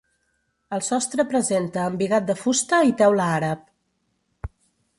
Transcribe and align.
El 0.77 0.81
sostre 0.85 1.25
presenta 1.33 1.83
embigat 1.91 2.25
de 2.31 2.37
fusta 2.39 2.81
i 2.93 2.97
teula 3.03 3.29
àrab. 3.35 4.53